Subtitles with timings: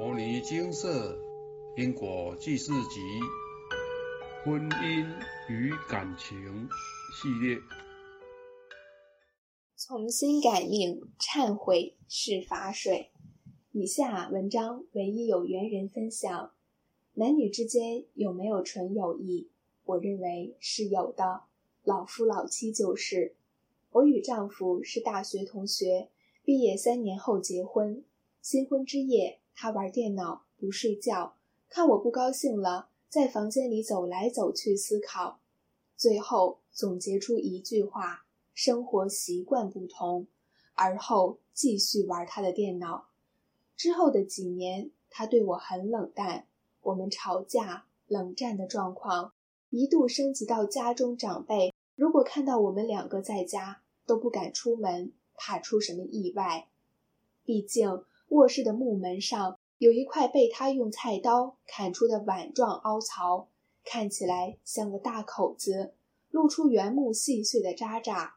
[0.00, 1.14] 摩尼金色
[1.76, 3.00] 因果记事集
[4.42, 5.06] 婚姻
[5.46, 6.66] 与感情
[7.12, 7.58] 系列。
[9.76, 13.10] 重新感应，忏悔是法水。
[13.72, 16.50] 以下文章唯一有缘人分享：
[17.12, 19.50] 男女之间有没有纯友谊？
[19.84, 21.42] 我认为是有的。
[21.84, 23.34] 老夫老妻就是。
[23.90, 26.08] 我与丈夫是大学同学，
[26.42, 28.02] 毕业三年后结婚。
[28.40, 31.36] 新婚之夜，他玩电脑不睡觉，
[31.68, 35.40] 看我不高兴了，在房间里走来走去思考，
[35.96, 40.26] 最后总结出一句话：生活习惯不同。
[40.74, 43.08] 而后继续玩他的电脑。
[43.76, 46.46] 之后的几年，他对我很冷淡，
[46.80, 49.34] 我们吵架、冷战的状况
[49.68, 56.68] 一度升级到家中长辈如果看到我们两个在家，都不敢出门，怕出什么意外。
[57.44, 63.48] 毕竟卧室的木门上有一块被他用菜刀砍出的碗状凹槽，
[63.84, 65.94] 看起来像个大口子，
[66.30, 68.36] 露出原木细碎的渣渣。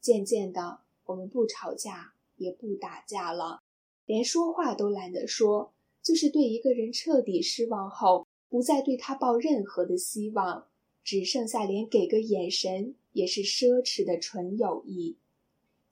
[0.00, 3.60] 渐渐的，我们不吵架，也不打架了。
[4.04, 10.68] 连说话都懒得说，就是对一个人彻底失望后，不再对他抱任何的希望，
[11.02, 15.16] 只剩下连给个眼神也是奢侈的纯友谊。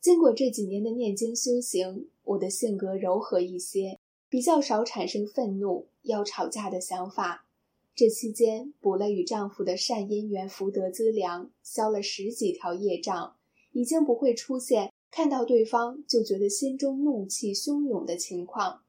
[0.05, 7.47] 经过这几年的念经修行，我的性格柔和一些，比较少产生愤怒要吵架的想法。
[7.95, 13.35] 这期间补了与丈夫的善因缘福德资粮，消了十几条业障，
[13.73, 14.93] 已经不会出现。
[15.11, 18.83] 看到对方就觉得心中怒气汹涌的情况，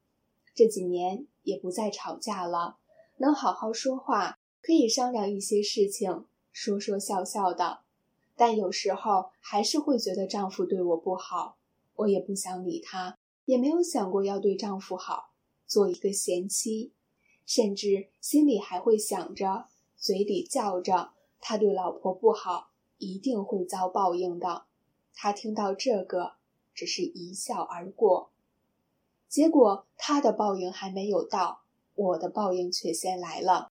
[0.54, 2.76] 这几年也不再吵架了，
[3.16, 7.85] 能好好说话，可以商量一些事情，说说笑笑的。
[8.36, 11.56] 但有时候还是会觉得丈夫对我不好，
[11.94, 15.30] 我也不想理他，也没有想过要对丈夫好，
[15.66, 16.92] 做一个贤妻，
[17.46, 24.66] 甚至心里还会想着，嘴里叫着他对老婆不好，一定会遭报应的。
[25.14, 26.34] 他听到这个，
[26.74, 28.30] 只是一笑而过。
[29.28, 31.62] 结果他的报应还没有到，
[31.94, 33.72] 我的报应却先来了。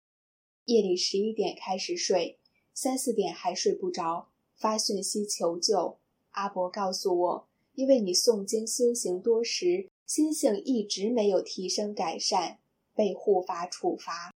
[0.64, 2.38] 夜里十一点开始睡，
[2.72, 5.98] 三四点还睡不着，发讯息求救。
[6.32, 12.58] 阿伯告诉我，因为你诵经修行多时，心性一直没有提升改善，
[12.94, 14.32] 被护法处罚。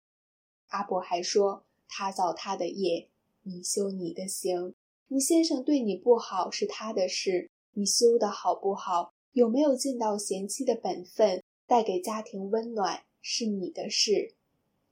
[0.68, 3.08] 阿伯还说，他造他的业，
[3.42, 4.74] 你修你的行。
[5.08, 14.34] 你先生对你不好是他的事，你修的好不好，有没有尽到贤妻的本分，带给家庭温暖是你的事。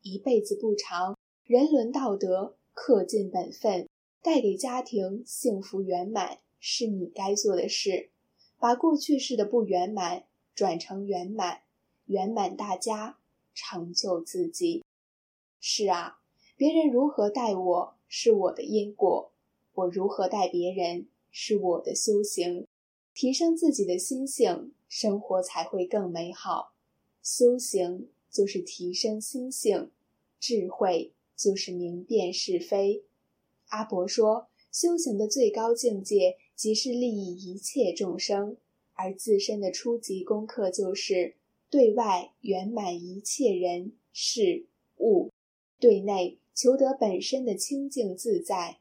[0.02, 3.87] 一辈子不长，人伦道德恪尽本分，
[4.22, 8.10] 带给家庭幸福圆满是你该做的事。
[8.58, 11.62] 把过去式的不圆满转成圆满，
[12.06, 13.18] 圆满大家，
[13.54, 14.84] 成就自己。
[15.60, 16.18] 是啊，
[16.56, 19.30] 别人如何待我是我的因果。
[19.74, 22.66] 我如何待别人是我的修行，
[23.14, 26.72] 提升自己的心性，生活才会更美好。
[27.22, 29.92] 修行就是提升心性，
[30.40, 33.04] 智慧就是明辨是非。
[33.68, 38.56] 阿伯说，修行的最高境界即是利益一切众生，
[38.94, 41.36] 而自身的初级功课就是
[41.70, 44.66] 对外圆满一切人事
[44.98, 45.30] 物，
[45.78, 48.78] 对内求得本身的清净自在。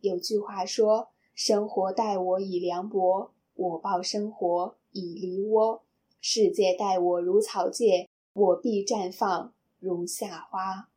[0.00, 5.80] 有句话说：“生活待我以凉薄，我报生活以梨涡。
[6.20, 10.88] 世界待我如草芥，我必绽放如夏花。”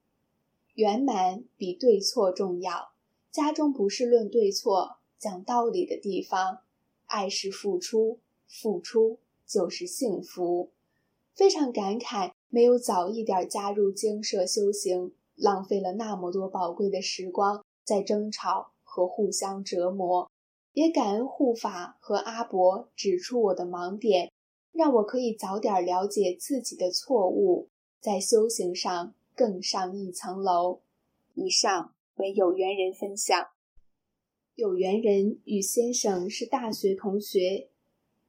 [0.75, 2.91] 圆满比对错重要。
[3.31, 6.59] 家中不是论对错、讲道理的地方，
[7.06, 10.69] 爱是付出，付出就是幸福。
[11.34, 18.72] 非常感慨，没有早一点加入精舍修行，浪费了那么多宝贵的时光在争吵。
[18.94, 20.30] 和互相折磨，
[20.74, 24.30] 也感恩护法和阿伯指出我的盲点，
[24.74, 27.70] 让我可以早点了解自己的错误，
[28.02, 30.82] 在修行上更上一层楼。
[31.35, 33.47] 以上为有缘人分享。
[34.55, 37.69] 有缘人与先生是大学同学，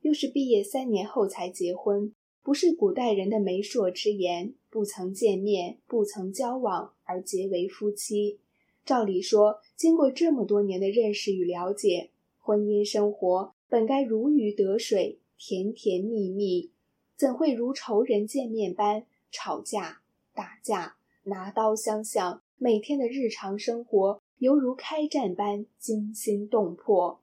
[0.00, 8.38] 又是毕业三年后才结婚，不是古代人的媒妁之言，不曾见面，不曾交往而结为夫妻。
[8.84, 16.70] 照理说，经过这么多年的认识与了解，婚姻生活本该如鱼得水、甜甜蜜蜜，
[17.17, 20.02] 怎会如仇人见面般吵架、
[20.32, 22.43] 打架、拿刀相向？
[22.64, 27.20] 每天的日常生活犹如开战般惊心动魄。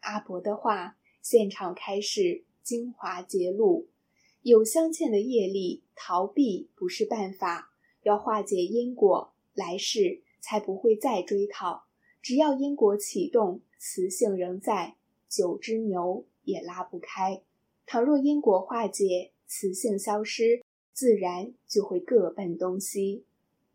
[0.00, 3.88] 阿伯的话，现场开示，精华揭露，
[4.40, 7.74] 有镶嵌的业力逃避不是办法，
[8.04, 11.84] 要化解因果，来世才不会再追讨。
[12.22, 14.96] 只要因果启动，磁性仍在，
[15.28, 17.42] 九只牛也拉不开。
[17.84, 20.62] 倘若因果化解，磁性消失，
[20.94, 23.26] 自然就会各奔东西。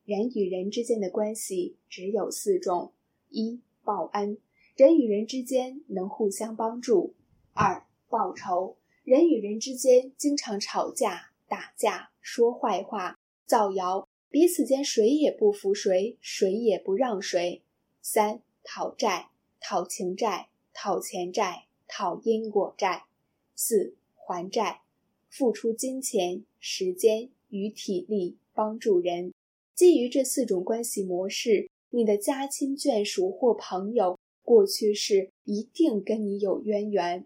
[0.05, 2.93] 人与人之间的关系只有四种：
[3.29, 4.37] 一、报恩，
[4.75, 7.13] 人与人之间能互相帮助；
[7.53, 17.63] 二、报仇，人与人之间经常吵架、打架、说坏话、造谣，彼此间谁也不服谁，谁也不让谁；
[17.99, 19.29] 三、讨债，
[19.59, 23.07] 讨情债、讨钱债、讨因果债；
[23.55, 24.81] 四、还债，
[25.29, 29.33] 付出金钱、时间与体力帮助人。
[29.75, 37.25] 基于这四种关系模式，你的家亲眷属或朋友过去是一定跟你有渊源，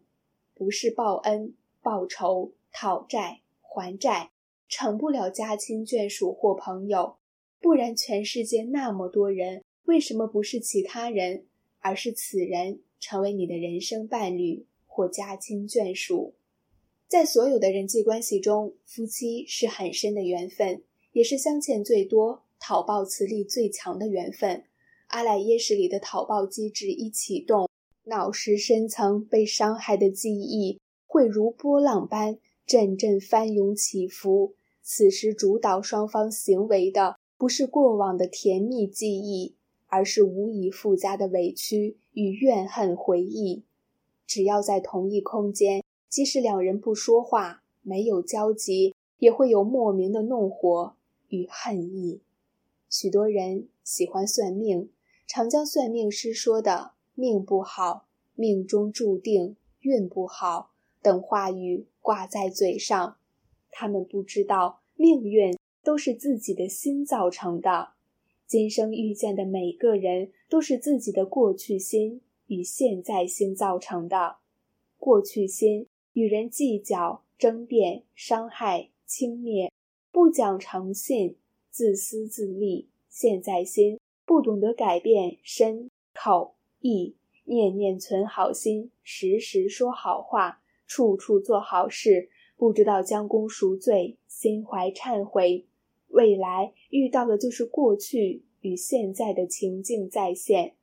[0.55, 1.53] 不是报恩、
[1.83, 4.31] 报仇、讨债、还债，
[4.67, 7.17] 成不了家亲眷属或朋友。
[7.61, 11.45] 不然，全世界那么多人，为什么不是其他人，
[11.79, 16.33] 而是此人成为你的人生伴侣或家亲眷属？
[17.07, 20.81] 在所有的人际关系中，夫妻是很深的缘分。
[21.11, 24.63] 也是镶嵌最多、讨报磁力最强的缘分。
[25.07, 27.67] 阿赖耶识里的讨报机制一启动，
[28.03, 34.53] 脑石深层被伤害的记忆会如波浪般阵阵翻涌起伏。
[34.83, 39.55] 此时主导双方行为的不是过往的甜蜜记忆，
[39.87, 43.63] 而是无以复加的委屈与怨恨回忆。
[44.27, 50.95] 只要在同一空间，即使两人不说话、没有交集，也会有莫名的怒火。
[51.29, 52.21] 与恨意，
[52.89, 54.89] 许多人喜欢算命，
[55.25, 63.17] 常将算命师说的“命不好”“命中注定”“运不好”等话语挂在嘴上。
[63.71, 67.93] 他们不知道，命运都是自己的心造成的。
[68.45, 74.37] 今生遇见的每个人，都是自己的过去心与现在心造成的。
[74.97, 79.69] 过去心与人计较、争辩、伤害、轻蔑。
[80.11, 81.37] 不讲诚信，
[81.69, 87.15] 自私自利；现在心不懂得改变身口意，
[87.45, 95.67] 念念存好心，时时说好话，处处做好事，不知道将功赎罪，心怀忏悔。
[96.07, 100.75] 未来遇到的就是过去与现在的情境再现。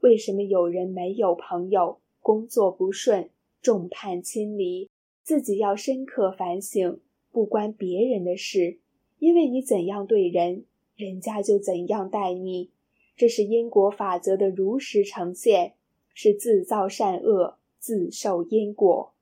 [0.00, 3.30] 为什么有人没有朋友，工作不顺，
[3.62, 4.90] 众叛亲离？
[5.22, 7.00] 自己要深刻反省。
[7.36, 8.78] 不关别人的事，
[9.18, 10.64] 因为你怎样对人，
[10.96, 12.70] 人家就怎样待你。
[13.14, 15.74] 这是因果法则的如实呈现，
[16.14, 19.12] 是自造善恶，自受因果。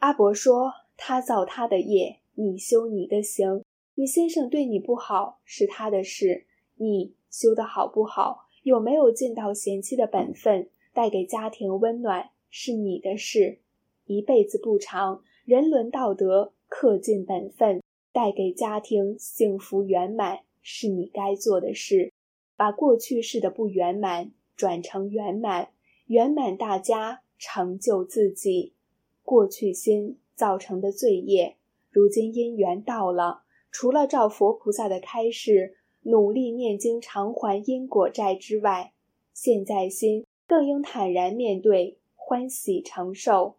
[0.00, 3.64] 阿伯说：“他造他的业，你修你的行。
[3.94, 6.44] 你先生对你不好是他的事，
[6.76, 13.60] 你修的好不好，有没有尽到贤妻的本分，带给家庭温暖，是你的事。
[14.04, 17.82] 一辈子不长，人伦道德。”恪尽本分，
[18.12, 22.12] 带给家庭幸福圆满，是你该做的事。
[22.56, 25.72] 把过去式的不圆满转成圆满，
[26.06, 28.74] 圆满大家，成就自己。
[29.22, 31.56] 过去心造成的罪业，
[31.90, 38.92] 如今因缘到了，除了照佛菩萨的开示，努力念经偿还因果债之外，
[39.32, 43.56] 现在心更应坦然面对，欢喜承受。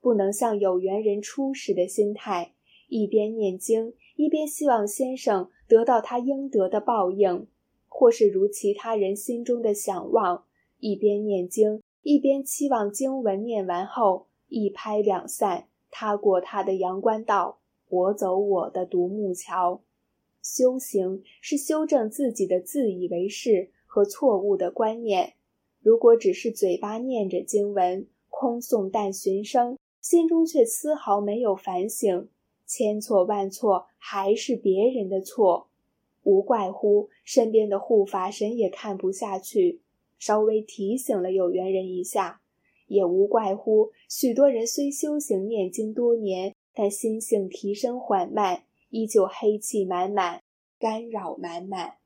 [0.00, 2.51] 不能像有缘人初始的心态，
[2.92, 7.46] 一边念经，一边希望先生得到他应得的报应，
[7.88, 10.44] 或是如其他人心中的想望，
[10.78, 19.80] 一边念经，一边期望经文念完后一拍两散，他过他的阳关道，我走我的独木桥。
[20.42, 25.32] 修行是修正自己的自以为是和错误的观念。
[25.80, 29.78] 如果只是嘴巴念着经文，空诵但寻声。
[30.02, 32.28] 心中却丝毫没有反省，
[32.74, 35.68] 千错万错还是别人的错，
[36.22, 39.82] 无怪乎身边的护法神也看不下去，
[40.18, 42.40] 稍微提醒了有缘人一下；
[42.86, 50.42] 也无怪乎许多人虽修行念经多年，但心性提升缓慢，依旧黑气满满，
[50.78, 51.96] 干扰满满。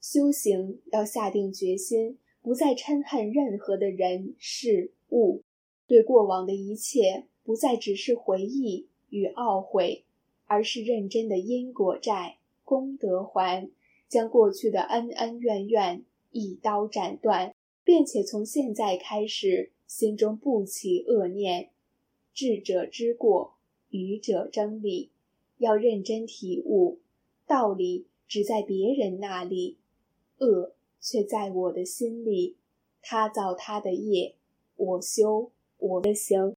[0.00, 5.42] 修行要下定决心，不再嗔恨任何的人事物。
[5.86, 10.04] 对过往的一切，不再只是回忆与懊悔，
[10.46, 13.68] 而是认真的因果债、功德还，
[14.08, 17.54] 将过去的恩恩怨怨一刀斩断，
[17.84, 21.68] 并且从现在开始，心中不起恶念。
[22.32, 23.54] 智者知过，
[23.90, 25.10] 愚者争理。
[25.58, 26.98] 要认真体悟，
[27.46, 29.76] 道理只在别人那里，
[30.38, 32.56] 恶却在我的心里。
[33.00, 34.34] 他造他的业，
[34.76, 36.56] 我修我的行。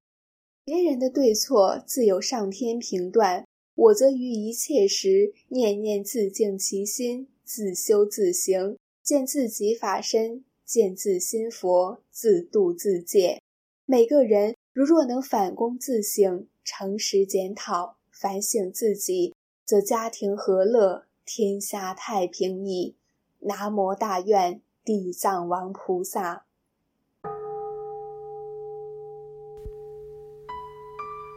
[0.66, 13.40] 别人的对错自有上天评断，我则于一切时念念自净其心，自修自行，见自己法身，见自心佛，自度自戒。
[13.86, 22.96] 每个人如若能反躬自省，诚实检讨，反省自己，则家庭和乐，天下太平矣。
[23.42, 24.62] 南无大愿。
[24.84, 26.36] 地藏王菩萨，《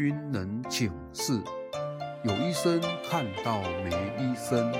[0.00, 1.38] 君能请示。
[2.24, 2.80] 有医生
[3.10, 4.72] 看到没医生，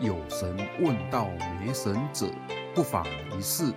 [0.00, 2.26] 有神问到没神者，
[2.74, 3.02] 不妨
[3.34, 3.72] 一试。